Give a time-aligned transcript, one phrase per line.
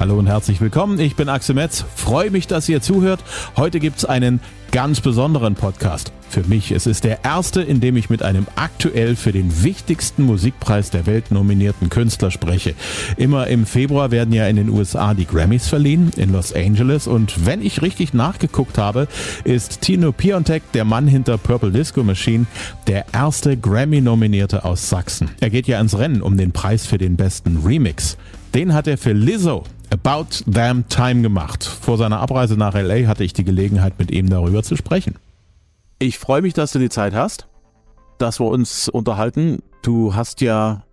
[0.00, 1.00] Hallo und herzlich willkommen.
[1.00, 1.84] Ich bin Axel Metz.
[1.96, 3.18] Freue mich, dass ihr zuhört.
[3.56, 4.38] Heute gibt es einen
[4.70, 6.12] ganz besonderen Podcast.
[6.30, 6.70] Für mich.
[6.70, 11.06] Es ist der erste, in dem ich mit einem aktuell für den wichtigsten Musikpreis der
[11.06, 12.74] Welt nominierten Künstler spreche.
[13.16, 17.08] Immer im Februar werden ja in den USA die Grammys verliehen, in Los Angeles.
[17.08, 19.08] Und wenn ich richtig nachgeguckt habe,
[19.42, 22.46] ist Tino Piontek, der Mann hinter Purple Disco Machine,
[22.86, 25.30] der erste Grammy-Nominierte aus Sachsen.
[25.40, 28.16] Er geht ja ins Rennen um den Preis für den besten Remix.
[28.54, 31.64] Den hat er für Lizzo About Damn Time gemacht.
[31.64, 35.16] Vor seiner Abreise nach LA hatte ich die Gelegenheit, mit ihm darüber zu sprechen.
[35.98, 37.48] Ich freue mich, dass du die Zeit hast,
[38.18, 39.62] dass wir uns unterhalten.
[39.82, 40.84] Du hast ja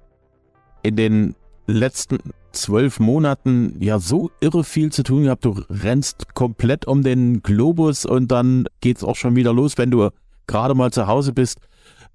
[0.81, 1.35] in den
[1.67, 2.19] letzten
[2.53, 5.45] zwölf Monaten ja so irre viel zu tun gehabt.
[5.45, 10.09] Du rennst komplett um den Globus und dann geht's auch schon wieder los, wenn du
[10.47, 11.59] gerade mal zu Hause bist.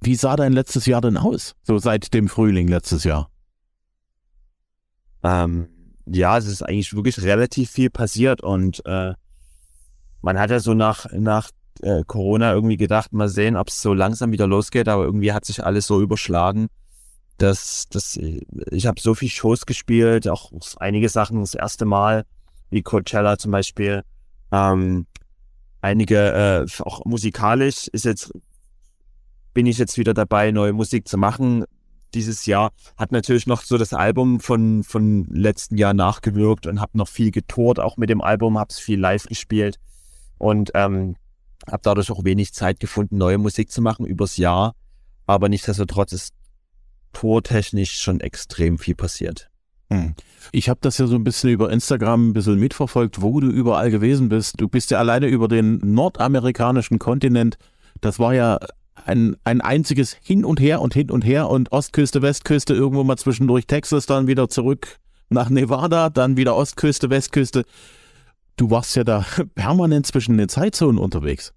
[0.01, 1.55] Wie sah dein letztes Jahr denn aus?
[1.63, 3.29] So seit dem Frühling letztes Jahr?
[5.23, 5.69] Ähm,
[6.13, 9.15] ja, es ist eigentlich wirklich relativ viel passiert und äh,
[10.23, 11.51] man hat ja so nach, nach
[11.83, 15.45] äh, Corona irgendwie gedacht, mal sehen, ob es so langsam wieder losgeht, aber irgendwie hat
[15.45, 16.69] sich alles so überschlagen,
[17.39, 22.25] dass, dass ich habe so viel Shows gespielt, auch einige Sachen das erste Mal,
[22.71, 24.03] wie Coachella zum Beispiel.
[24.53, 25.07] Ähm,
[25.81, 28.33] einige äh, auch musikalisch ist jetzt
[29.55, 31.65] bin ich jetzt wieder dabei, neue Musik zu machen
[32.15, 32.71] dieses Jahr.
[32.97, 37.31] Hat natürlich noch so das Album von, von letzten Jahr nachgewirkt und habe noch viel
[37.31, 39.79] getourt, auch mit dem Album, habe es viel live gespielt
[40.39, 41.17] und ähm,
[41.67, 44.75] habe dadurch auch wenig Zeit gefunden, neue Musik zu machen übers Jahr.
[45.27, 46.35] Aber nichtsdestotrotz ist
[47.13, 49.51] tourtechnisch schon extrem viel passiert.
[49.91, 50.15] Hm.
[50.53, 53.91] Ich habe das ja so ein bisschen über Instagram ein bisschen mitverfolgt, wo du überall
[53.91, 54.61] gewesen bist.
[54.61, 57.59] Du bist ja alleine über den nordamerikanischen Kontinent.
[58.01, 58.59] Das war ja
[59.07, 63.17] ein, ein einziges Hin und Her und hin und her und Ostküste, Westküste, irgendwo mal
[63.17, 64.99] zwischendurch Texas, dann wieder zurück
[65.29, 67.65] nach Nevada, dann wieder Ostküste, Westküste.
[68.57, 71.53] Du warst ja da permanent zwischen den Zeitzonen unterwegs.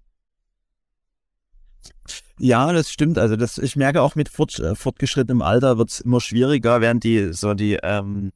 [2.38, 3.18] Ja, das stimmt.
[3.18, 7.04] Also das, ich merke auch mit fort, äh, fortgeschrittenem Alter wird es immer schwieriger, während
[7.04, 8.32] die so die ähm,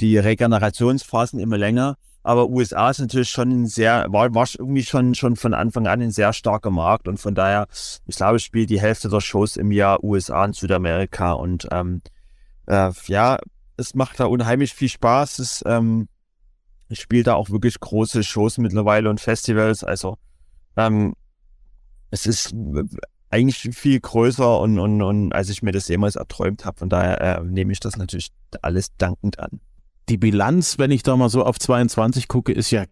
[0.00, 1.96] die Regenerationsphasen immer länger.
[2.22, 6.00] Aber USA ist natürlich schon ein sehr, war, war irgendwie schon, schon von Anfang an
[6.00, 7.66] ein sehr starker Markt und von daher,
[8.06, 12.00] ich glaube, ich spiele die Hälfte der Shows im Jahr USA und Südamerika und ähm,
[12.66, 13.38] äh, ja,
[13.76, 15.40] es macht da unheimlich viel Spaß.
[15.40, 16.08] Es, ähm,
[16.88, 20.16] ich spiele da auch wirklich große Shows mittlerweile und Festivals, also
[20.76, 21.14] ähm,
[22.10, 22.54] es ist
[23.30, 26.78] eigentlich viel größer und, und, und als ich mir das jemals erträumt habe.
[26.78, 28.30] Von daher äh, nehme ich das natürlich
[28.60, 29.60] alles dankend an
[30.08, 32.84] die Bilanz, wenn ich da mal so auf 22 gucke, ist ja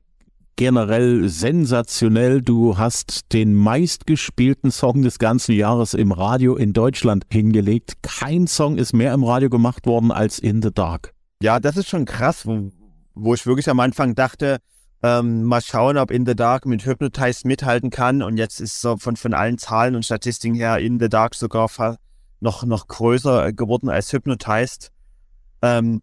[0.57, 2.43] generell sensationell.
[2.43, 7.95] Du hast den meistgespielten Song des ganzen Jahres im Radio in Deutschland hingelegt.
[8.03, 11.15] Kein Song ist mehr im Radio gemacht worden als In the Dark.
[11.43, 12.71] Ja, das ist schon krass, wo,
[13.15, 14.59] wo ich wirklich am Anfang dachte,
[15.03, 18.23] ähm, mal schauen, ob In the Dark mit Hypnotize mithalten kann.
[18.23, 21.71] Und jetzt ist so von, von allen Zahlen und Statistiken her In the Dark sogar
[22.41, 24.91] noch, noch größer geworden als Hypnotized.
[25.63, 26.01] Ähm,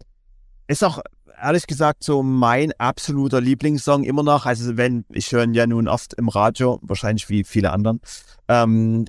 [0.68, 1.02] ist auch
[1.42, 4.46] ehrlich gesagt so mein absoluter Lieblingssong immer noch.
[4.46, 8.02] Also wenn, ich höre ihn ja nun oft im Radio, wahrscheinlich wie viele anderen,
[8.48, 9.06] ähm,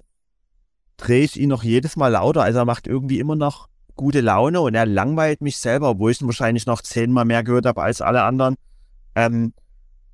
[0.97, 2.43] drehe ich ihn noch jedes Mal lauter.
[2.43, 6.21] Also er macht irgendwie immer noch gute Laune und er langweilt mich selber, obwohl ich
[6.21, 8.57] ihn wahrscheinlich noch zehnmal mehr gehört habe als alle anderen.
[9.15, 9.53] Ähm,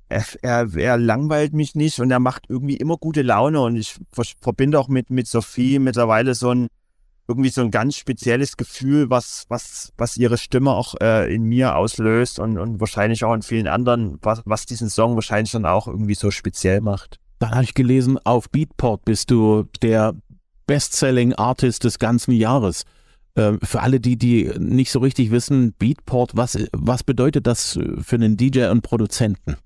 [0.09, 3.97] er, er, er langweilt mich nicht und er macht irgendwie immer gute Laune und ich
[4.41, 6.67] verbinde auch mit, mit Sophie mittlerweile so ein,
[7.27, 11.75] irgendwie so ein ganz spezielles Gefühl, was, was, was ihre Stimme auch äh, in mir
[11.75, 15.87] auslöst und, und wahrscheinlich auch in vielen anderen, was, was diesen Song wahrscheinlich dann auch
[15.87, 17.19] irgendwie so speziell macht.
[17.39, 20.13] Dann habe ich gelesen, auf Beatport bist du der
[20.67, 22.85] Bestselling Artist des ganzen Jahres.
[23.33, 28.15] Äh, für alle, die, die nicht so richtig wissen, Beatport, was, was bedeutet das für
[28.15, 29.57] einen DJ und Produzenten?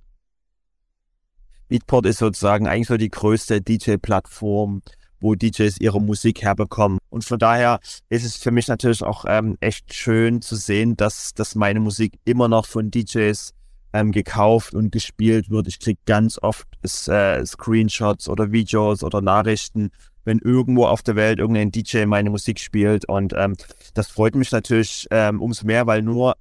[1.67, 4.81] Beatport ist sozusagen eigentlich so die größte DJ-Plattform
[5.19, 6.99] wo DJs ihre Musik herbekommen.
[7.09, 7.79] Und von daher
[8.09, 12.19] ist es für mich natürlich auch ähm, echt schön zu sehen, dass, dass meine Musik
[12.25, 13.53] immer noch von DJs
[13.93, 15.67] ähm, gekauft und gespielt wird.
[15.67, 16.67] Ich kriege ganz oft
[17.07, 19.91] äh, Screenshots oder Videos oder Nachrichten,
[20.25, 23.05] wenn irgendwo auf der Welt irgendein DJ meine Musik spielt.
[23.05, 23.55] Und ähm,
[23.93, 26.35] das freut mich natürlich ähm, umso mehr, weil nur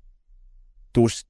[0.93, 1.23] durch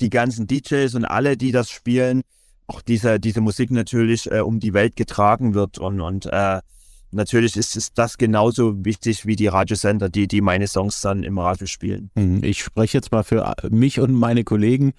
[0.00, 2.22] die ganzen DJs und alle, die das spielen,
[2.66, 6.60] auch diese, diese Musik natürlich äh, um die Welt getragen wird und, und äh,
[7.14, 11.38] natürlich ist, ist das genauso wichtig wie die Radiosender, die, die meine Songs dann im
[11.38, 12.10] Radio spielen.
[12.14, 12.42] Mhm.
[12.42, 14.92] Ich spreche jetzt mal für mich und meine Kollegen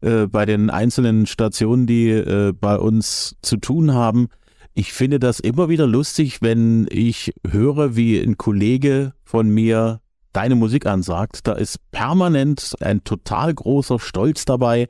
[0.00, 4.28] äh, bei den einzelnen Stationen, die äh, bei uns zu tun haben.
[4.74, 10.00] Ich finde das immer wieder lustig, wenn ich höre, wie ein Kollege von mir
[10.32, 11.46] deine Musik ansagt.
[11.46, 14.88] Da ist permanent ein total großer Stolz dabei.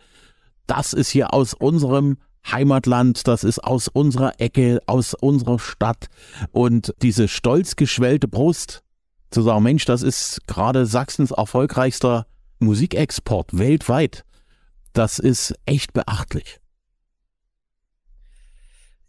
[0.66, 2.16] Das ist hier aus unserem
[2.50, 6.06] Heimatland, das ist aus unserer Ecke, aus unserer Stadt.
[6.50, 8.82] Und diese stolz geschwellte Brust,
[9.30, 12.26] zu sagen, Mensch, das ist gerade Sachsens erfolgreichster
[12.58, 14.24] Musikexport weltweit,
[14.92, 16.58] das ist echt beachtlich.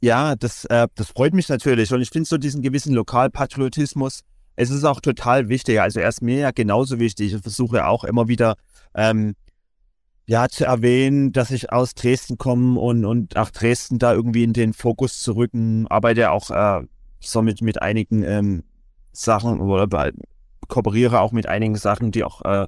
[0.01, 1.93] Ja, das, äh, das freut mich natürlich.
[1.93, 4.21] Und ich finde so diesen gewissen Lokalpatriotismus,
[4.55, 5.79] es ist auch total wichtig.
[5.81, 7.33] Also er ist mir ja genauso wichtig.
[7.33, 8.55] Ich versuche auch immer wieder
[8.93, 9.35] ähm,
[10.25, 14.53] ja, zu erwähnen, dass ich aus Dresden komme und, und auch Dresden da irgendwie in
[14.53, 15.87] den Fokus zu rücken.
[15.87, 16.85] Arbeite auch äh,
[17.19, 18.63] so mit, einigen ähm,
[19.11, 20.11] Sachen oder
[20.67, 22.65] kooperiere auch mit einigen Sachen, die auch äh,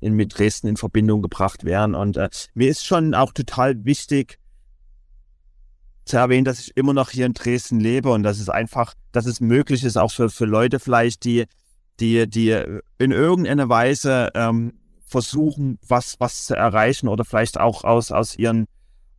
[0.00, 1.94] in, mit Dresden in Verbindung gebracht werden.
[1.94, 4.38] Und äh, mir ist schon auch total wichtig
[6.04, 9.26] zu erwähnen, dass ich immer noch hier in Dresden lebe und dass es einfach, dass
[9.26, 11.46] es möglich ist, auch für, für Leute vielleicht, die,
[12.00, 12.50] die, die
[12.98, 14.74] in irgendeiner Weise ähm,
[15.08, 18.66] versuchen, was, was zu erreichen oder vielleicht auch aus, aus ihren,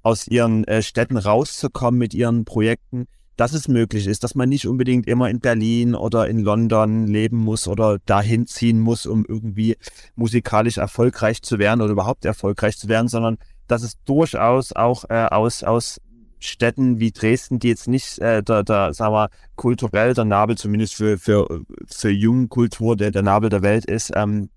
[0.01, 4.67] aus ihren äh, Städten rauszukommen mit ihren Projekten, dass es möglich ist, dass man nicht
[4.67, 9.77] unbedingt immer in Berlin oder in London leben muss oder dahin ziehen muss, um irgendwie
[10.15, 13.37] musikalisch erfolgreich zu werden oder überhaupt erfolgreich zu werden, sondern
[13.67, 16.01] dass es durchaus auch äh, aus, aus
[16.39, 20.95] Städten wie Dresden, die jetzt nicht äh, der, der, sagen wir, kulturell der Nabel, zumindest
[20.95, 24.49] für, für, für Jugendkultur, der, der Nabel der Welt ist, ähm,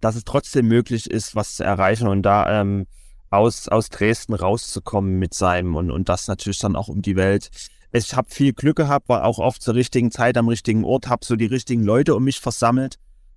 [0.00, 2.86] dass es trotzdem möglich ist, was zu erreichen und da ähm,
[3.30, 7.50] aus, aus Dresden rauszukommen mit seinem und, und das natürlich dann auch um die Welt.
[7.92, 11.24] Ich habe viel Glück gehabt, war auch oft zur richtigen Zeit am richtigen Ort, habe
[11.24, 12.96] so die richtigen Leute um mich versammelt.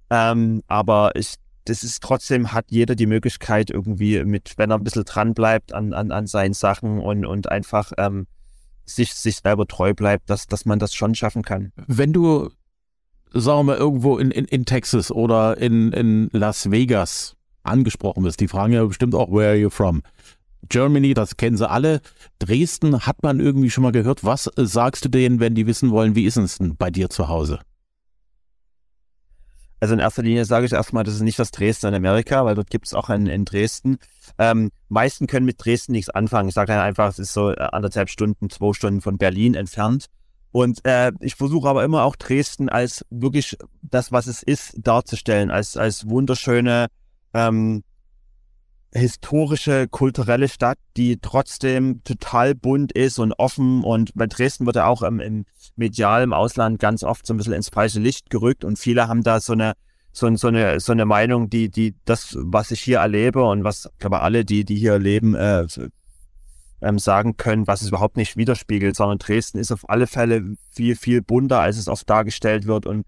[0.09, 1.35] Ähm, aber ich,
[1.65, 5.73] das ist trotzdem, hat jeder die Möglichkeit irgendwie mit, wenn er ein bisschen dran bleibt
[5.73, 8.27] an, an, an seinen Sachen und, und einfach ähm,
[8.85, 11.71] sich, sich selber treu bleibt, dass, dass man das schon schaffen kann.
[11.87, 12.49] Wenn du
[13.33, 18.39] sagen wir mal, irgendwo in, in, in Texas oder in, in Las Vegas angesprochen bist,
[18.39, 20.01] die fragen ja bestimmt auch, where are you from?
[20.67, 22.01] Germany, das kennen sie alle.
[22.39, 24.23] Dresden hat man irgendwie schon mal gehört.
[24.23, 27.27] Was sagst du denen, wenn die wissen wollen, wie ist es denn bei dir zu
[27.27, 27.59] Hause?
[29.79, 32.55] Also in erster Linie sage ich erstmal, das ist nicht das Dresden in Amerika, weil
[32.55, 33.97] dort gibt es auch einen in Dresden.
[34.37, 36.49] Ähm, meisten können mit Dresden nichts anfangen.
[36.49, 40.07] Ich sage einfach, es ist so anderthalb Stunden, zwei Stunden von Berlin entfernt.
[40.51, 45.51] Und äh, ich versuche aber immer auch Dresden als wirklich das, was es ist, darzustellen,
[45.51, 46.87] als, als wunderschöne,
[47.33, 47.83] ähm,
[48.91, 53.83] historische, kulturelle Stadt, die trotzdem total bunt ist und offen.
[53.83, 57.37] Und bei Dresden wird ja auch im, im medial im Ausland ganz oft so ein
[57.37, 59.73] bisschen ins falsche Licht gerückt und viele haben da so eine
[60.11, 63.85] so, so eine so eine Meinung, die die das, was ich hier erlebe und was
[63.85, 65.67] ich glaube alle, die die hier leben, äh,
[66.81, 70.95] ähm, sagen können, was es überhaupt nicht widerspiegelt, sondern Dresden ist auf alle Fälle viel,
[70.95, 73.05] viel bunter, als es oft dargestellt wird und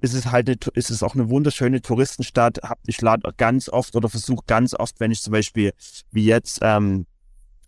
[0.00, 2.58] ist es halt eine, ist es auch eine wunderschöne Touristenstadt.
[2.86, 5.72] Ich lade ganz oft oder versuche ganz oft, wenn ich zum Beispiel
[6.10, 7.06] wie jetzt ähm,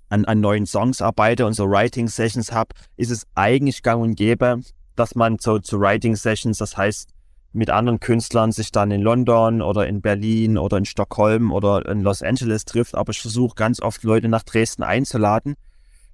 [0.08, 4.14] an, an neuen Songs arbeite und so Writing Sessions habe, ist es eigentlich gang und
[4.14, 4.60] gäbe,
[4.96, 7.11] dass man so zu Writing Sessions, das heißt
[7.52, 12.00] mit anderen Künstlern sich dann in London oder in Berlin oder in Stockholm oder in
[12.00, 12.94] Los Angeles trifft.
[12.94, 15.54] Aber ich versuche ganz oft Leute nach Dresden einzuladen,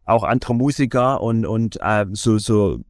[0.05, 2.81] auch andere Musiker und, und äh, so, so,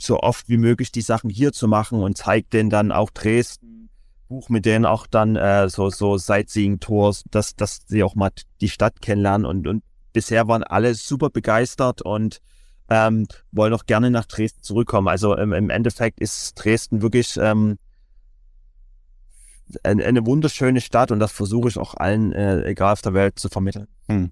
[0.00, 3.90] so oft wie möglich die Sachen hier zu machen und zeige denen dann auch Dresden,
[4.28, 8.30] buch mit denen auch dann äh, so, so Sightseeing-Tours, dass, dass sie auch mal
[8.60, 12.40] die Stadt kennenlernen und, und bisher waren alle super begeistert und
[12.88, 15.08] ähm, wollen auch gerne nach Dresden zurückkommen.
[15.08, 17.78] Also im, im Endeffekt ist Dresden wirklich ähm,
[19.82, 23.38] eine, eine wunderschöne Stadt und das versuche ich auch allen, äh, egal auf der Welt,
[23.38, 23.86] zu vermitteln.
[24.08, 24.30] Hm.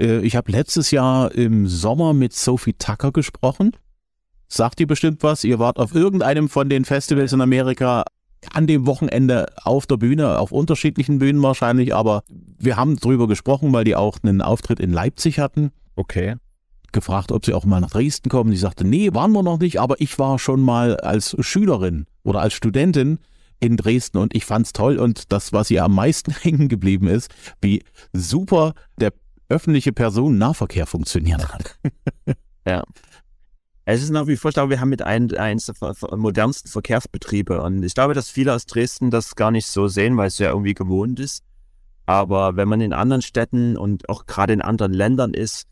[0.00, 3.72] Äh, ich habe letztes Jahr im Sommer mit Sophie Tucker gesprochen.
[4.48, 5.44] Sagt ihr bestimmt was?
[5.44, 8.04] Ihr wart auf irgendeinem von den Festivals in Amerika
[8.52, 12.22] an dem Wochenende auf der Bühne, auf unterschiedlichen Bühnen wahrscheinlich, aber
[12.58, 15.70] wir haben drüber gesprochen, weil die auch einen Auftritt in Leipzig hatten.
[15.94, 16.36] Okay.
[16.92, 18.50] Gefragt, ob sie auch mal nach Dresden kommen.
[18.50, 22.40] Die sagte, nee, waren wir noch nicht, aber ich war schon mal als Schülerin oder
[22.40, 23.18] als Studentin
[23.60, 27.30] in Dresden und ich fand's toll und das, was ihr am meisten hängen geblieben ist,
[27.60, 29.12] wie super der
[29.48, 31.78] öffentliche Personennahverkehr funktioniert hat.
[32.66, 32.82] ja.
[33.84, 35.74] Es ist nach wie vor, ich glaube, wir haben mit einem eines der
[36.16, 40.28] modernsten Verkehrsbetriebe und ich glaube, dass viele aus Dresden das gar nicht so sehen, weil
[40.28, 41.42] es ja irgendwie gewohnt ist.
[42.06, 45.66] Aber wenn man in anderen Städten und auch gerade in anderen Ländern ist,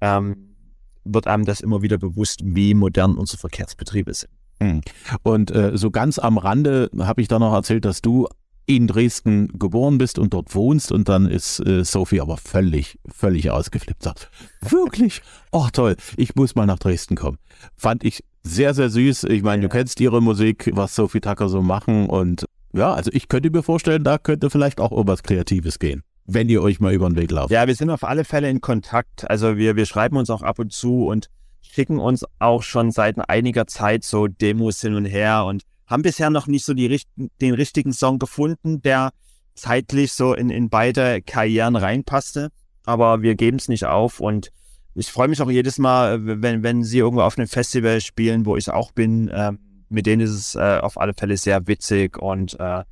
[0.00, 0.56] ähm,
[1.04, 4.32] wird einem das immer wieder bewusst, wie modern unsere Verkehrsbetriebe sind.
[4.62, 4.82] Hm.
[5.22, 8.28] Und äh, so ganz am Rande habe ich da noch erzählt, dass du
[8.66, 13.50] in Dresden geboren bist und dort wohnst und dann ist äh, Sophie aber völlig, völlig
[13.50, 14.02] ausgeflippt.
[14.02, 15.22] Sagt, wirklich?
[15.50, 17.38] Oh toll, ich muss mal nach Dresden kommen.
[17.76, 19.24] Fand ich sehr, sehr süß.
[19.24, 19.68] Ich meine, ja.
[19.68, 23.64] du kennst ihre Musik, was Sophie Tucker so machen und ja, also ich könnte mir
[23.64, 27.32] vorstellen, da könnte vielleicht auch irgendwas Kreatives gehen wenn ihr euch mal über den Weg
[27.32, 27.50] lauft.
[27.50, 29.28] Ja, wir sind auf alle Fälle in Kontakt.
[29.28, 31.28] Also wir, wir schreiben uns auch ab und zu und
[31.62, 36.30] schicken uns auch schon seit einiger Zeit so Demos hin und her und haben bisher
[36.30, 37.00] noch nicht so die,
[37.40, 39.10] den richtigen Song gefunden, der
[39.54, 42.50] zeitlich so in, in beide Karrieren reinpasste.
[42.84, 44.50] Aber wir geben es nicht auf und
[44.94, 48.56] ich freue mich auch jedes Mal, wenn, wenn sie irgendwo auf einem Festival spielen, wo
[48.56, 49.28] ich auch bin.
[49.28, 49.52] Äh,
[49.88, 52.84] mit denen ist es äh, auf alle Fälle sehr witzig und äh,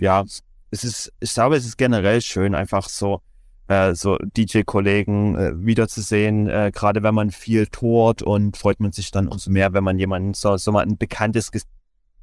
[0.00, 0.24] ja,
[0.70, 3.20] es ist, ich glaube, es ist generell schön, einfach so
[3.68, 9.10] äh, so DJ-Kollegen äh, wiederzusehen, äh, gerade wenn man viel tourt und freut man sich
[9.10, 11.50] dann umso mehr, wenn man jemanden, so, so mal ein bekanntes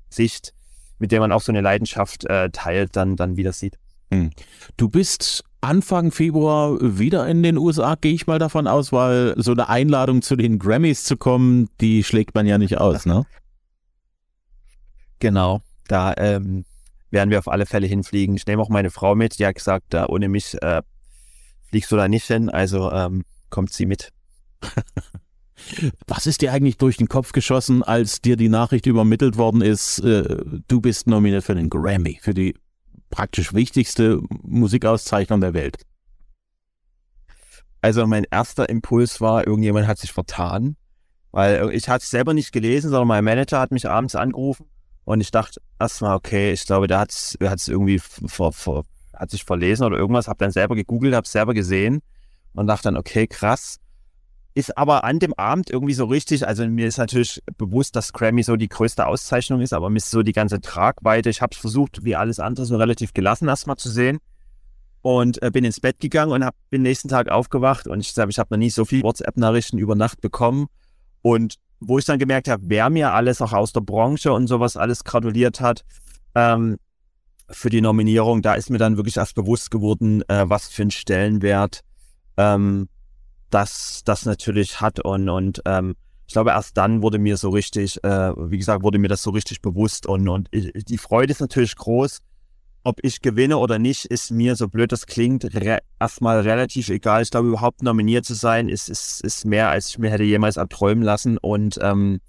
[0.09, 0.53] Gesicht,
[0.99, 3.77] mit dem man auch so eine Leidenschaft äh, teilt, dann, dann wieder sieht.
[4.11, 4.31] Hm.
[4.77, 9.51] Du bist Anfang Februar wieder in den USA, gehe ich mal davon aus, weil so
[9.51, 13.25] eine Einladung zu den Grammys zu kommen, die schlägt man ja nicht aus, ne?
[15.19, 16.65] Genau, da ähm,
[17.11, 18.35] werden wir auf alle Fälle hinfliegen.
[18.35, 20.81] Ich nehme auch meine Frau mit, die hat gesagt, da ohne mich äh,
[21.73, 24.11] fliegst du da nicht hin, also ähm, kommt sie mit.
[26.07, 29.97] Was ist dir eigentlich durch den Kopf geschossen, als dir die Nachricht übermittelt worden ist,
[30.01, 30.37] äh,
[30.67, 32.53] du bist nominiert für den Grammy, für die
[33.09, 35.77] praktisch wichtigste Musikauszeichnung der Welt?
[37.81, 40.75] Also mein erster Impuls war, irgendjemand hat sich vertan,
[41.31, 44.67] weil ich hatte es selber nicht gelesen, sondern mein Manager hat mich abends angerufen
[45.05, 48.85] und ich dachte erstmal, okay, ich glaube, der hat es irgendwie vor, vor,
[49.23, 52.01] hat sich verlesen oder irgendwas, habe dann selber gegoogelt, habe selber gesehen
[52.53, 53.79] und dachte dann, okay, krass.
[54.55, 58.43] Ist aber an dem Abend irgendwie so richtig, also mir ist natürlich bewusst, dass Grammy
[58.43, 61.57] so die größte Auszeichnung ist, aber mir ist so die ganze Tragweite, ich habe es
[61.57, 64.19] versucht, wie alles andere, so relativ gelassen erstmal zu sehen
[65.01, 68.29] und äh, bin ins Bett gegangen und hab, bin nächsten Tag aufgewacht und ich glaube,
[68.29, 70.67] ich habe noch nie so viele WhatsApp-Nachrichten über Nacht bekommen
[71.23, 74.77] und wo ich dann gemerkt habe, wer mir alles auch aus der Branche und sowas
[74.77, 75.83] alles gratuliert hat,
[76.35, 76.77] ähm,
[77.49, 80.91] für die Nominierung, da ist mir dann wirklich erst bewusst geworden, äh, was für einen
[80.91, 81.81] Stellenwert
[82.37, 82.87] ähm,
[83.49, 84.99] das, das natürlich hat.
[84.99, 85.95] Und, und ähm,
[86.25, 89.29] ich glaube, erst dann wurde mir so richtig, äh, wie gesagt, wurde mir das so
[89.31, 90.05] richtig bewusst.
[90.07, 92.19] Und, und die Freude ist natürlich groß.
[92.85, 97.21] Ob ich gewinne oder nicht, ist mir, so blöd das klingt, re erstmal relativ egal.
[97.21, 100.57] Ich glaube, überhaupt nominiert zu sein, ist, ist, ist mehr, als ich mir hätte jemals
[100.57, 101.37] erträumen lassen.
[101.37, 102.19] Und ähm,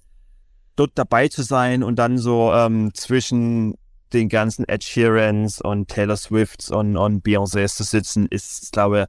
[0.77, 3.75] dort dabei zu sein und dann so ähm, zwischen
[4.15, 9.09] den ganzen Ed Sheerans und Taylor Swifts und, und Beyoncés zu sitzen, ist, glaube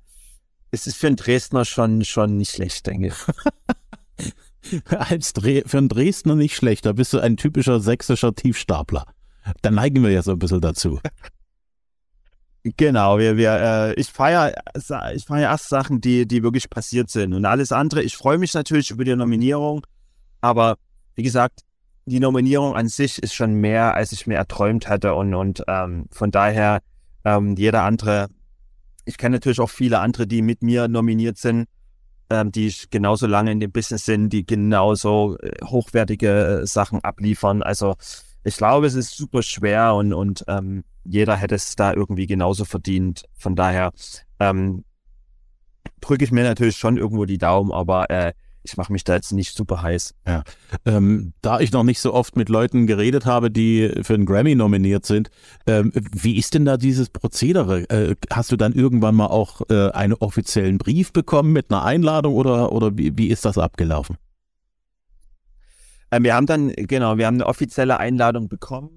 [0.71, 4.33] ich, ist für einen Dresdner schon, schon nicht schlecht, denke ich.
[4.89, 9.05] Als Dre für einen Dresdner nicht schlecht, da bist du ein typischer sächsischer Tiefstapler.
[9.62, 11.00] Da neigen wir ja so ein bisschen dazu.
[12.77, 14.55] Genau, wir, wir, äh, ich feiere
[15.13, 17.35] ich feier erst Sachen, die, die wirklich passiert sind.
[17.35, 19.85] Und alles andere, ich freue mich natürlich über die Nominierung,
[20.41, 20.79] aber
[21.13, 21.62] wie gesagt,
[22.05, 25.15] die Nominierung an sich ist schon mehr, als ich mir erträumt hatte.
[25.15, 26.81] Und, und ähm, von daher,
[27.24, 28.27] ähm, jeder andere,
[29.05, 31.67] ich kenne natürlich auch viele andere, die mit mir nominiert sind,
[32.29, 37.63] ähm, die genauso lange in dem Business sind, die genauso äh, hochwertige äh, Sachen abliefern.
[37.63, 37.95] Also
[38.43, 42.65] ich glaube, es ist super schwer und, und ähm, jeder hätte es da irgendwie genauso
[42.65, 43.25] verdient.
[43.33, 43.91] Von daher
[44.39, 44.83] ähm,
[46.01, 48.33] drücke ich mir natürlich schon irgendwo die Daumen, aber äh,
[48.65, 50.15] ich mache mich da jetzt nicht super heiß.
[50.27, 50.43] Ja.
[50.86, 54.55] Ähm, da ich noch nicht so oft mit Leuten geredet habe, die für einen Grammy
[54.55, 55.29] nominiert sind,
[55.67, 57.89] ähm, wie ist denn da dieses Prozedere?
[57.89, 62.34] Äh, hast du dann irgendwann mal auch äh, einen offiziellen Brief bekommen mit einer Einladung
[62.34, 64.17] oder, oder wie, wie ist das abgelaufen?
[66.12, 68.89] Ähm, wir haben dann, genau, wir haben eine offizielle Einladung bekommen.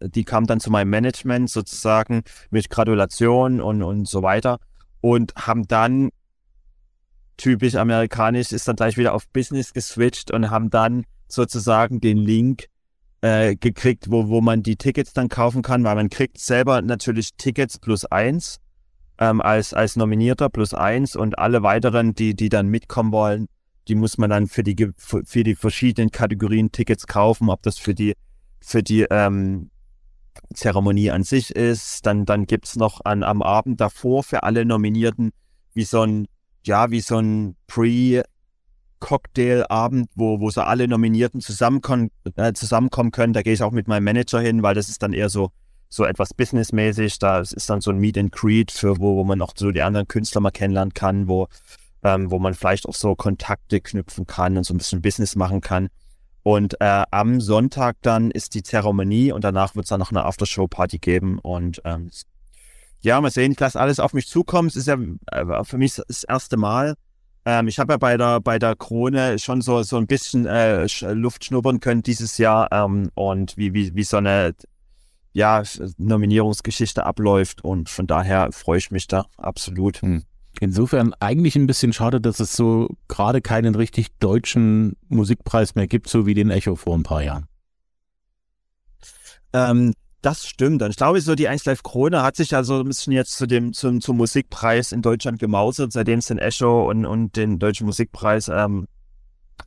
[0.00, 4.58] Die kam dann zu meinem Management sozusagen mit Gratulation und, und so weiter
[5.00, 6.10] und haben dann
[7.42, 12.66] typisch amerikanisch, ist dann gleich wieder auf Business geswitcht und haben dann sozusagen den Link
[13.20, 17.30] äh, gekriegt, wo, wo man die Tickets dann kaufen kann, weil man kriegt selber natürlich
[17.36, 18.60] Tickets plus eins
[19.18, 23.48] ähm, als, als Nominierter plus eins und alle weiteren, die, die dann mitkommen wollen,
[23.88, 27.94] die muss man dann für die, für die verschiedenen Kategorien Tickets kaufen, ob das für
[27.94, 28.14] die,
[28.60, 29.70] für die ähm,
[30.54, 32.06] Zeremonie an sich ist.
[32.06, 35.32] Dann, dann gibt's noch an, am Abend davor für alle Nominierten
[35.74, 36.28] wie so ein
[36.64, 43.32] ja, wie so ein Pre-Cocktail-Abend, wo, wo so alle Nominierten zusammenkommen, äh, zusammenkommen können.
[43.32, 45.50] Da gehe ich auch mit meinem Manager hin, weil das ist dann eher so,
[45.88, 47.18] so etwas businessmäßig.
[47.18, 49.82] Da ist dann so ein Meet and Greet, für wo, wo man auch so die
[49.82, 51.48] anderen Künstler mal kennenlernen kann, wo,
[52.02, 55.60] ähm, wo man vielleicht auch so Kontakte knüpfen kann und so ein bisschen Business machen
[55.60, 55.88] kann.
[56.42, 60.24] Und äh, am Sonntag dann ist die Zeremonie und danach wird es dann noch eine
[60.24, 61.38] Aftershow-Party geben.
[61.38, 62.10] Und ähm,
[63.02, 64.68] ja, mal sehen, ich lasse alles auf mich zukommen.
[64.68, 64.96] Es ist ja
[65.30, 66.94] äh, für mich das erste Mal.
[67.44, 70.86] Ähm, ich habe ja bei der, bei der Krone schon so, so ein bisschen äh,
[71.12, 74.54] Luft schnuppern können dieses Jahr ähm, und wie, wie, wie so eine
[75.32, 75.62] ja,
[75.98, 77.64] Nominierungsgeschichte abläuft.
[77.64, 80.02] Und von daher freue ich mich da absolut.
[80.02, 80.22] Hm.
[80.60, 86.08] Insofern eigentlich ein bisschen schade, dass es so gerade keinen richtig deutschen Musikpreis mehr gibt,
[86.08, 87.46] so wie den Echo vor ein paar Jahren.
[89.54, 89.92] Ähm,
[90.22, 90.82] das stimmt.
[90.82, 93.36] Und ich glaube, so die 1 Live Krone hat sich ja so ein bisschen jetzt
[93.36, 97.58] zu dem, zum, zum Musikpreis in Deutschland gemausert, seitdem es den Echo und, und den
[97.58, 98.86] Deutschen Musikpreis ähm,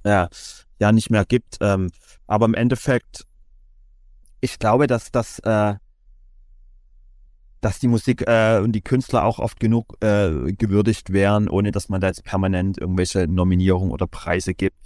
[0.06, 0.30] ja,
[0.80, 1.58] ja nicht mehr gibt.
[1.62, 1.92] Ähm,
[2.26, 3.26] aber im Endeffekt,
[4.40, 5.76] ich glaube, dass das äh,
[7.66, 11.90] dass die Musik äh, und die Künstler auch oft genug äh, gewürdigt wären, ohne dass
[11.90, 14.78] man da jetzt permanent irgendwelche Nominierungen oder Preise gibt.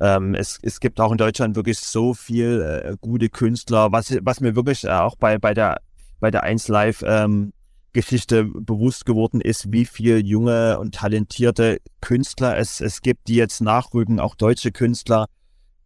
[0.00, 4.40] Ähm, es, es gibt auch in Deutschland wirklich so viel äh, gute Künstler, was, was
[4.40, 5.78] mir wirklich äh, auch bei, bei der
[6.20, 7.52] bei der 1 Live ähm,
[7.92, 13.60] Geschichte bewusst geworden ist, wie viel junge und talentierte Künstler es, es gibt, die jetzt
[13.60, 15.26] nachrücken, auch deutsche Künstler,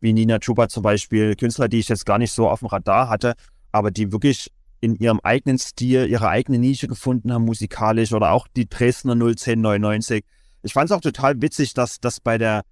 [0.01, 3.09] wie Nina Chuba zum Beispiel, Künstler, die ich jetzt gar nicht so auf dem Radar
[3.09, 3.35] hatte,
[3.73, 8.49] aber die wirklich in ihrem eigenen Stil ihre eigene Nische gefunden haben, musikalisch oder auch
[8.55, 10.25] die Dresdner 01099.
[10.63, 12.65] Ich fand es auch total witzig, dass, dass bei der,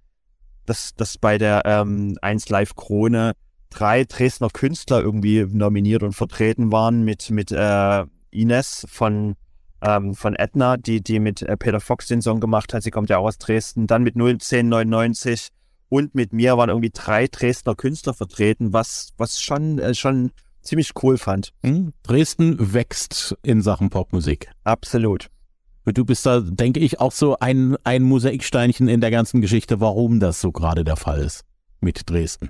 [0.65, 3.33] dass, dass bei der ähm, 1 Live Krone
[3.69, 9.35] drei Dresdner Künstler irgendwie nominiert und vertreten waren mit, mit äh, Ines von,
[9.81, 12.83] ähm, von Edna, die, die mit äh, Peter Fox den Song gemacht hat.
[12.83, 13.87] Sie kommt ja auch aus Dresden.
[13.87, 15.49] Dann mit 01099
[15.89, 20.91] und mit mir waren irgendwie drei Dresdner Künstler vertreten, was, was schon, äh, schon ziemlich
[21.03, 21.53] cool fand.
[21.63, 21.93] Hm?
[22.03, 24.49] Dresden wächst in Sachen Popmusik.
[24.63, 25.27] Absolut.
[25.85, 30.19] Du bist da, denke ich, auch so ein, ein Mosaiksteinchen in der ganzen Geschichte, warum
[30.19, 31.43] das so gerade der Fall ist
[31.81, 32.49] mit Dresden.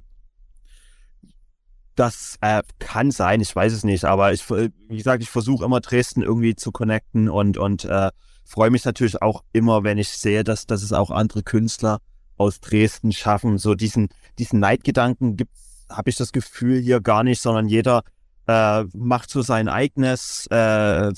[1.95, 5.79] Das äh, kann sein, ich weiß es nicht, aber ich, wie gesagt, ich versuche immer
[5.79, 8.11] Dresden irgendwie zu connecten und, und äh,
[8.43, 11.99] freue mich natürlich auch immer, wenn ich sehe, dass, dass es auch andere Künstler
[12.37, 13.57] aus Dresden schaffen.
[13.57, 15.51] So diesen, diesen Neidgedanken gibt
[15.89, 18.03] habe ich das Gefühl hier gar nicht, sondern jeder
[18.47, 21.11] äh, macht so sein eigenes äh,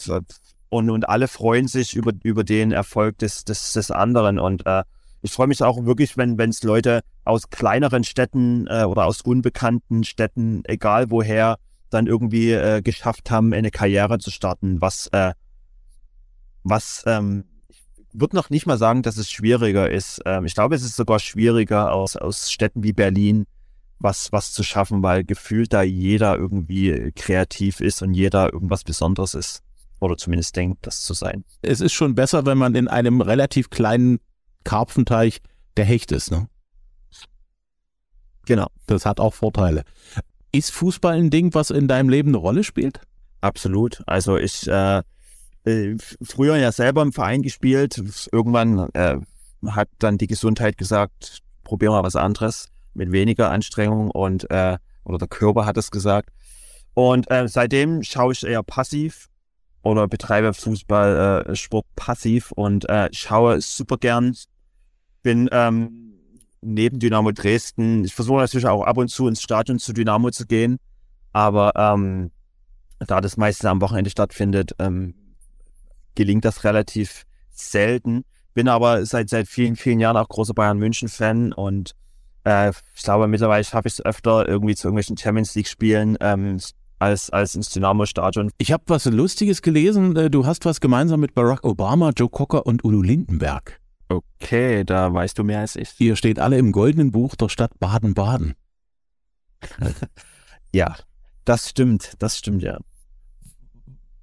[0.76, 4.40] und, und alle freuen sich über, über den Erfolg des, des, des anderen.
[4.40, 4.84] Und äh,
[5.22, 10.04] ich freue mich auch wirklich, wenn es Leute aus kleineren Städten äh, oder aus unbekannten
[10.04, 11.58] Städten, egal woher,
[11.90, 15.34] dann irgendwie äh, geschafft haben, eine Karriere zu starten, was, äh,
[16.64, 17.84] was ähm, ich
[18.14, 20.22] würde noch nicht mal sagen, dass es schwieriger ist.
[20.26, 23.46] Ähm, ich glaube, es ist sogar schwieriger aus, aus Städten wie Berlin,
[24.00, 29.34] was, was zu schaffen, weil gefühlt da jeder irgendwie kreativ ist und jeder irgendwas Besonderes
[29.34, 29.65] ist.
[30.00, 31.46] Oder zumindest denkt, das zu sein.
[31.62, 34.20] Es ist schon besser, wenn man in einem relativ kleinen
[34.64, 35.42] Karpfenteich
[35.78, 36.48] der Hecht ist, ne?
[38.46, 38.68] Genau.
[38.86, 39.84] Das hat auch Vorteile.
[40.52, 43.02] Ist Fußball ein Ding, was in deinem Leben eine Rolle spielt?
[43.42, 44.04] Absolut.
[44.06, 45.02] Also ich äh,
[45.66, 48.02] äh, früher ja selber im Verein gespielt.
[48.32, 49.18] Irgendwann äh,
[49.68, 55.18] hat dann die Gesundheit gesagt, probier mal was anderes mit weniger Anstrengung und äh, oder
[55.18, 56.30] der Körper hat es gesagt.
[56.94, 59.28] Und äh, seitdem schaue ich eher passiv
[59.86, 64.36] oder betreibe Fußball, äh, passiv und äh, schaue super gern.
[65.22, 66.16] Bin ähm,
[66.62, 68.04] neben Dynamo Dresden.
[68.04, 70.78] Ich versuche natürlich auch ab und zu ins Stadion zu Dynamo zu gehen,
[71.34, 72.32] aber ähm,
[73.00, 75.14] da das meistens am Wochenende stattfindet, ähm,
[76.16, 78.24] gelingt das relativ selten.
[78.56, 81.92] Bin aber seit seit vielen vielen Jahren auch großer Bayern München Fan und
[82.44, 86.58] äh, ich glaube, mittlerweile schaffe ich es öfter irgendwie zu irgendwelchen Champions League-Spielen ähm,
[87.06, 88.52] als, als ins Dynamo-Stadion.
[88.58, 90.16] Ich habe was Lustiges gelesen.
[90.16, 93.80] Äh, du hast was gemeinsam mit Barack Obama, Joe Cocker und Udo Lindenberg.
[94.10, 96.00] Okay, da weißt du mehr als ich.
[96.00, 98.56] Ihr steht alle im goldenen Buch der Stadt Baden-Baden.
[100.74, 100.96] ja,
[101.44, 102.80] das stimmt, das stimmt ja.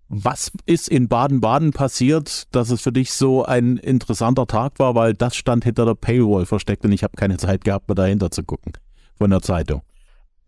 [0.08, 5.14] Was ist in Baden-Baden passiert, dass es für dich so ein interessanter Tag war, weil
[5.14, 8.42] das stand hinter der Paywall versteckt und ich habe keine Zeit gehabt, mir dahinter zu
[8.42, 8.72] gucken
[9.16, 9.82] von der Zeitung.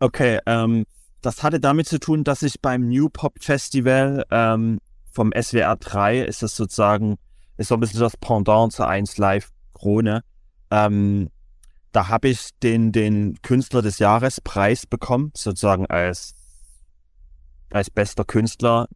[0.00, 0.84] Okay, ähm,
[1.24, 4.78] das hatte damit zu tun, dass ich beim New Pop Festival ähm,
[5.10, 7.16] vom SWR 3 ist das sozusagen,
[7.56, 10.22] ist so ein bisschen das Pendant zur 1 Live Krone.
[10.70, 11.30] Ähm,
[11.92, 16.34] da habe ich den, den Künstler des Jahres Preis bekommen, sozusagen als,
[17.70, 18.88] als bester Künstler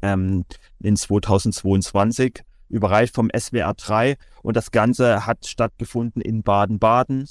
[0.00, 0.44] ähm,
[0.80, 7.28] in 2022, überreicht vom SWR 3 und das Ganze hat stattgefunden in Baden-Baden.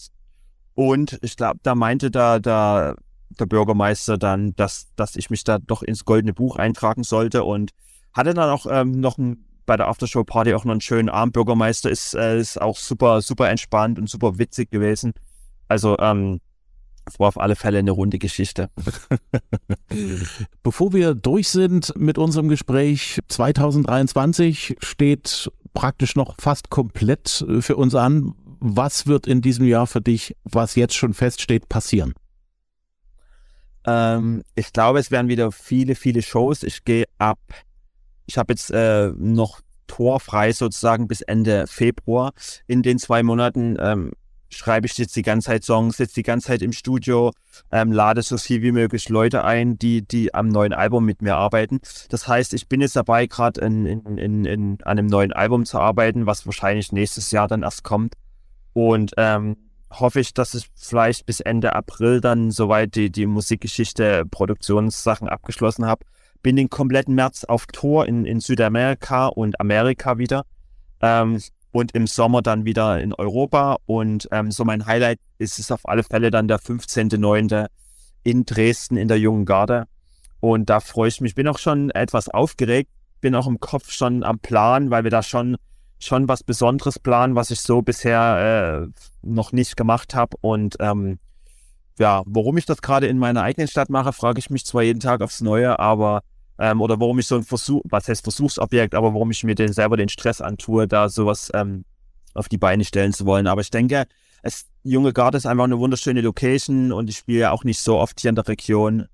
[0.75, 2.95] Und ich glaube, da meinte da, da
[3.39, 7.72] der Bürgermeister dann, dass, dass ich mich da doch ins Goldene Buch eintragen sollte und
[8.13, 11.34] hatte dann auch ähm, noch ein, bei der Aftershow-Party auch noch einen schönen Abend.
[11.34, 15.13] Bürgermeister ist, äh, ist auch super, super entspannt und super witzig gewesen.
[15.67, 16.41] Also ähm,
[17.17, 18.70] war auf alle Fälle eine runde Geschichte.
[20.63, 27.76] Bevor wir durch sind mit unserem Gespräch, 2023 steht praktisch noch fast komplett äh, für
[27.76, 28.34] uns an.
[28.60, 32.13] Was wird in diesem Jahr für dich, was jetzt schon feststeht, passieren?
[33.86, 36.63] Ähm, ich glaube, es werden wieder viele, viele Shows.
[36.63, 37.39] Ich gehe ab.
[38.26, 42.32] Ich habe jetzt äh, noch torfrei sozusagen bis Ende Februar.
[42.67, 44.12] In den zwei Monaten ähm,
[44.50, 47.32] schreibe ich jetzt die ganze Zeit Songs, sitze die ganze Zeit im Studio,
[47.72, 51.36] ähm, lade so viel wie möglich Leute ein, die, die am neuen Album mit mir
[51.36, 51.80] arbeiten.
[52.10, 55.65] Das heißt, ich bin jetzt dabei, gerade in, in, in, in, an einem neuen Album
[55.65, 58.15] zu arbeiten, was wahrscheinlich nächstes Jahr dann erst kommt.
[58.74, 59.58] Und ähm,
[59.91, 65.86] hoffe ich, dass ich vielleicht bis Ende April dann soweit die, die Musikgeschichte, Produktionssachen abgeschlossen
[65.86, 66.06] habe.
[66.41, 70.45] Bin den kompletten März auf Tour in, in Südamerika und Amerika wieder.
[71.01, 71.39] Ähm,
[71.71, 73.77] und im Sommer dann wieder in Europa.
[73.86, 77.67] Und ähm, so mein Highlight ist es auf alle Fälle dann der 15.09.
[78.23, 79.86] in Dresden in der Jungen Garde.
[80.39, 81.36] Und da freue ich mich.
[81.36, 82.89] Bin auch schon etwas aufgeregt,
[83.21, 85.58] bin auch im Kopf schon am Plan, weil wir da schon
[86.04, 90.36] schon was Besonderes planen, was ich so bisher äh, noch nicht gemacht habe.
[90.42, 91.20] Und ähm,
[92.00, 95.00] ja, warum ich das gerade in meiner eigenen Stadt mache, frage ich mich zwar jeden
[95.00, 96.22] Tag aufs Neue, aber
[96.58, 99.74] ähm, oder warum ich so ein Versuch, was heißt Versuchsobjekt, aber warum ich mir den
[99.74, 101.86] selber den Stress antue, da sowas ähm,
[102.34, 103.48] auf die Beine stellen zu wollen.
[103.48, 104.06] Aber ich denke,
[104.42, 107.98] es, Junge Garde ist einfach eine wunderschöne Location und ich spiele ja auch nicht so
[107.98, 109.06] oft hier in der Region.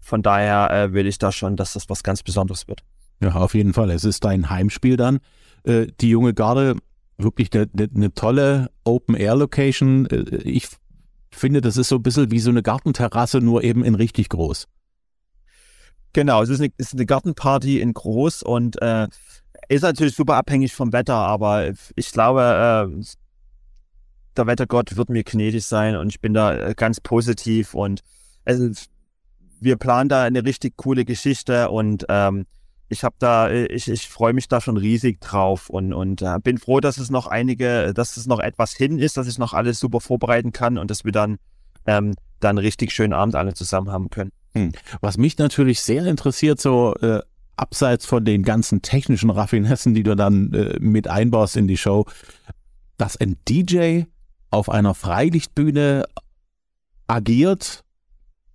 [0.00, 2.82] Von daher äh, will ich da schon, dass das was ganz Besonderes wird.
[3.20, 3.90] Ja, auf jeden Fall.
[3.90, 5.18] Es ist dein Heimspiel dann.
[5.64, 6.76] Äh, die Junge Garde,
[7.16, 10.06] wirklich eine, eine, eine tolle Open-Air-Location.
[10.06, 10.68] Äh, ich
[11.30, 14.66] finde, das ist so ein bisschen wie so eine Gartenterrasse, nur eben in richtig groß.
[16.12, 19.08] Genau, es ist eine, ist eine Gartenparty in groß und äh,
[19.68, 23.04] ist natürlich super abhängig vom Wetter, aber ich glaube, äh,
[24.36, 28.00] der Wettergott wird mir gnädig sein und ich bin da äh, ganz positiv und
[28.44, 28.70] also,
[29.60, 32.46] wir planen da eine richtig coole Geschichte und ähm,
[32.88, 36.58] ich habe da, ich, ich freue mich da schon riesig drauf und, und äh, bin
[36.58, 39.78] froh, dass es noch einige, dass es noch etwas hin ist, dass ich noch alles
[39.78, 41.38] super vorbereiten kann und dass wir dann
[41.86, 44.32] ähm, dann richtig schönen Abend alle zusammen haben können.
[44.54, 44.72] Hm.
[45.00, 47.20] Was mich natürlich sehr interessiert, so äh,
[47.56, 52.06] abseits von den ganzen technischen Raffinessen, die du dann äh, mit einbaust in die Show,
[52.96, 54.02] dass ein DJ
[54.50, 56.04] auf einer Freilichtbühne
[57.06, 57.84] agiert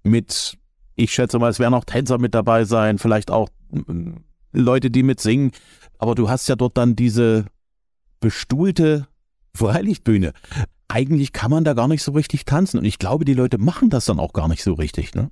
[0.03, 0.57] mit,
[0.95, 3.62] ich schätze mal, es werden auch Tänzer mit dabei sein, vielleicht auch äh,
[4.51, 5.51] Leute, die mitsingen,
[5.97, 7.45] aber du hast ja dort dann diese
[8.19, 9.07] bestuhlte
[9.55, 10.33] Freilichtbühne.
[10.87, 13.89] Eigentlich kann man da gar nicht so richtig tanzen und ich glaube, die Leute machen
[13.89, 15.31] das dann auch gar nicht so richtig, ne?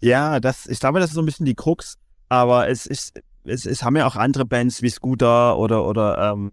[0.00, 3.66] Ja, das, ich glaube, das ist so ein bisschen die Krux, aber es ist, es,
[3.66, 6.52] es haben ja auch andere Bands wie Scooter oder, oder ähm,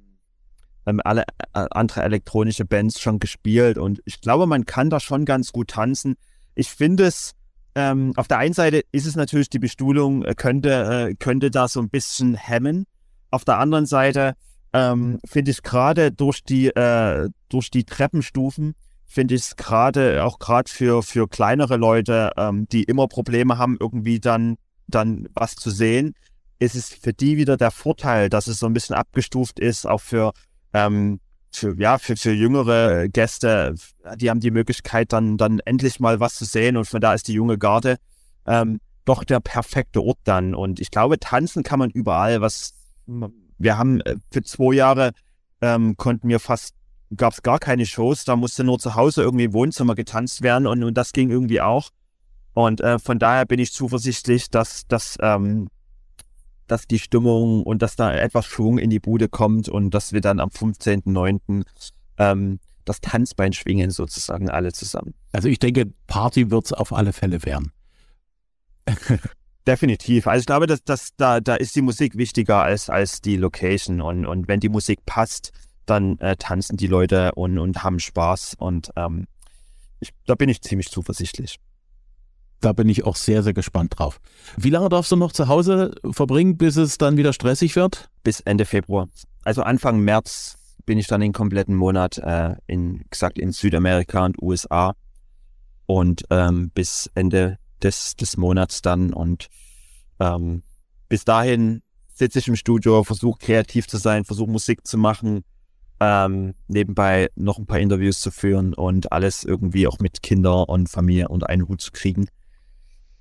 [0.86, 1.24] ähm, alle
[1.54, 5.70] äh, andere elektronische Bands schon gespielt und ich glaube, man kann da schon ganz gut
[5.70, 6.16] tanzen.
[6.56, 7.34] Ich finde es,
[7.76, 11.68] ähm, auf der einen Seite ist es natürlich die Bestuhlung, äh, könnte, äh, könnte da
[11.68, 12.86] so ein bisschen hemmen.
[13.32, 14.36] Auf der anderen Seite
[14.74, 20.40] ähm, finde ich gerade durch die, äh, durch die Treppenstufen finde ich es gerade, auch
[20.40, 24.58] gerade für, für kleinere Leute, ähm, die immer Probleme haben, irgendwie dann,
[24.88, 26.16] dann was zu sehen,
[26.60, 30.02] ist es für die wieder der Vorteil, dass es so ein bisschen abgestuft ist, auch
[30.02, 30.34] für,
[30.74, 31.20] ähm,
[31.56, 33.76] für, ja, für, für jüngere Gäste,
[34.18, 37.28] die haben die Möglichkeit, dann, dann endlich mal was zu sehen und von da ist
[37.28, 37.98] die junge Garde
[38.46, 40.56] ähm, doch der perfekte Ort dann.
[40.56, 42.42] Und ich glaube, tanzen kann man überall.
[42.42, 42.74] Was
[43.06, 45.12] wir haben äh, für zwei Jahre
[45.62, 46.74] ähm, konnten wir fast
[47.16, 50.68] gab es gar keine Shows, da musste nur zu Hause irgendwie im Wohnzimmer getanzt werden
[50.68, 51.90] und, und das ging irgendwie auch.
[52.54, 55.68] Und äh, von daher bin ich zuversichtlich, dass, dass, ähm,
[56.68, 60.22] dass die Stimmung und dass da etwas Schwung in die Bude kommt und dass wir
[60.22, 61.64] dann am 15.09.
[62.18, 65.16] Ähm, das Tanzbein schwingen sozusagen alle zusammen.
[65.32, 67.72] Also ich denke, Party wird es auf alle Fälle werden.
[69.68, 70.28] Definitiv.
[70.28, 74.02] Also ich glaube, dass, dass da, da ist die Musik wichtiger als, als die Location.
[74.02, 75.52] Und, und wenn die Musik passt,
[75.88, 78.56] dann äh, tanzen die Leute und, und haben Spaß.
[78.60, 79.26] Und ähm,
[80.00, 81.58] ich, da bin ich ziemlich zuversichtlich.
[82.62, 84.20] Da bin ich auch sehr, sehr gespannt drauf.
[84.58, 88.10] Wie lange darfst du noch zu Hause verbringen, bis es dann wieder stressig wird?
[88.24, 89.08] Bis Ende Februar.
[89.44, 94.42] Also Anfang März bin ich dann den kompletten Monat äh, in, gesagt, in Südamerika und
[94.42, 94.96] USA.
[95.86, 99.14] Und ähm, bis Ende des, des Monats dann.
[99.14, 99.50] Und
[100.20, 100.64] ähm,
[101.10, 101.82] bis dahin
[102.14, 105.44] sitze ich im Studio, versuche kreativ zu sein, versuche Musik zu machen,
[106.00, 110.90] ähm, nebenbei noch ein paar Interviews zu führen und alles irgendwie auch mit Kinder und
[110.90, 112.28] Familie unter einen Hut zu kriegen.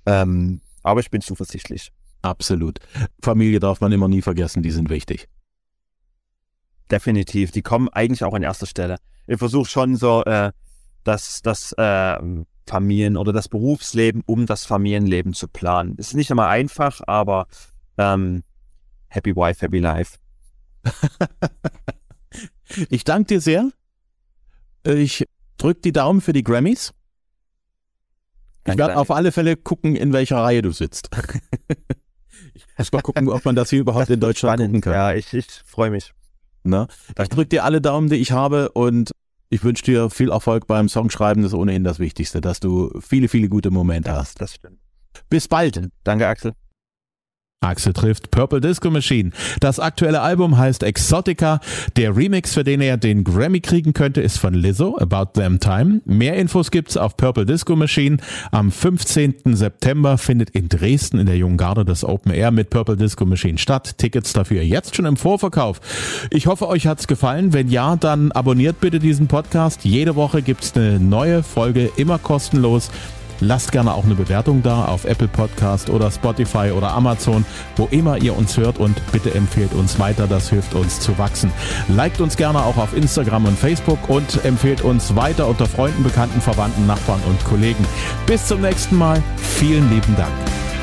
[0.05, 1.91] Ähm, aber ich bin zuversichtlich.
[2.21, 2.79] Absolut.
[3.21, 5.27] Familie darf man immer nie vergessen, die sind wichtig.
[6.89, 7.51] Definitiv.
[7.51, 8.97] Die kommen eigentlich auch an erster Stelle.
[9.27, 10.51] Ich versuche schon so, äh,
[11.03, 12.17] das, das äh,
[12.67, 15.95] Familien- oder das Berufsleben, um das Familienleben zu planen.
[15.97, 17.47] Ist nicht immer einfach, aber
[17.97, 18.43] ähm,
[19.07, 20.17] Happy Wife, Happy Life.
[22.89, 23.69] ich danke dir sehr.
[24.83, 25.25] Ich
[25.57, 26.93] drücke die Daumen für die Grammys.
[28.67, 31.09] Ich werde auf alle Fälle gucken, in welcher Reihe du sitzt.
[32.53, 34.73] ich muss mal gucken, ob man das hier überhaupt in Deutschland spannend.
[34.73, 34.93] gucken kann.
[34.93, 36.13] Ja, ich, ich freue mich.
[36.63, 36.87] Na?
[37.21, 39.11] Ich drücke dir alle Daumen, die ich habe und
[39.49, 41.43] ich wünsche dir viel Erfolg beim Songschreiben.
[41.43, 44.41] Das ist ohnehin das Wichtigste, dass du viele, viele gute Momente Ja, hast.
[44.41, 44.79] das stimmt.
[45.29, 45.89] Bis bald.
[46.03, 46.53] Danke, Axel.
[47.65, 49.31] Axel trifft Purple Disco Machine.
[49.59, 51.59] Das aktuelle Album heißt Exotica.
[51.95, 56.01] Der Remix, für den er den Grammy kriegen könnte, ist von Lizzo, About Them Time.
[56.05, 58.17] Mehr Infos gibt's auf Purple Disco Machine.
[58.51, 59.55] Am 15.
[59.55, 63.57] September findet in Dresden in der Jungen Garde das Open Air mit Purple Disco Machine
[63.57, 63.97] statt.
[63.97, 65.81] Tickets dafür jetzt schon im Vorverkauf.
[66.29, 67.53] Ich hoffe, euch hat's gefallen.
[67.53, 69.83] Wenn ja, dann abonniert bitte diesen Podcast.
[69.83, 72.91] Jede Woche gibt's eine neue Folge, immer kostenlos.
[73.39, 77.45] Lasst gerne auch eine Bewertung da auf Apple Podcast oder Spotify oder Amazon,
[77.75, 81.51] wo immer ihr uns hört und bitte empfehlt uns weiter, das hilft uns zu wachsen.
[81.87, 86.41] Liked uns gerne auch auf Instagram und Facebook und empfehlt uns weiter unter Freunden, Bekannten,
[86.41, 87.85] Verwandten, Nachbarn und Kollegen.
[88.25, 89.21] Bis zum nächsten Mal.
[89.37, 90.74] Vielen lieben Dank.